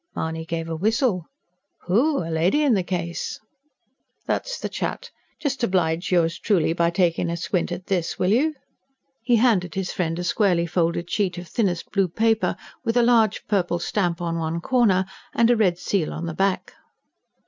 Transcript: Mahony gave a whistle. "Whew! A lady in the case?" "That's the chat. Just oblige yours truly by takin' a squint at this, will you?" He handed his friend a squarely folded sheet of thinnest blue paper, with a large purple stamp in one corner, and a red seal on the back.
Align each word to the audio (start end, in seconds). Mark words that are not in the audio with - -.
Mahony 0.15 0.45
gave 0.45 0.67
a 0.67 0.75
whistle. 0.75 1.27
"Whew! 1.85 2.23
A 2.23 2.31
lady 2.31 2.63
in 2.63 2.73
the 2.73 2.81
case?" 2.81 3.39
"That's 4.25 4.57
the 4.57 4.67
chat. 4.67 5.11
Just 5.39 5.63
oblige 5.63 6.11
yours 6.11 6.39
truly 6.39 6.73
by 6.73 6.89
takin' 6.89 7.29
a 7.29 7.37
squint 7.37 7.71
at 7.71 7.85
this, 7.85 8.17
will 8.17 8.31
you?" 8.31 8.55
He 9.21 9.35
handed 9.35 9.75
his 9.75 9.91
friend 9.91 10.17
a 10.17 10.23
squarely 10.23 10.65
folded 10.65 11.07
sheet 11.11 11.37
of 11.37 11.47
thinnest 11.47 11.91
blue 11.91 12.07
paper, 12.07 12.55
with 12.83 12.97
a 12.97 13.03
large 13.03 13.45
purple 13.45 13.77
stamp 13.77 14.19
in 14.21 14.37
one 14.39 14.59
corner, 14.59 15.05
and 15.35 15.51
a 15.51 15.55
red 15.55 15.77
seal 15.77 16.11
on 16.13 16.25
the 16.25 16.33
back. 16.33 16.73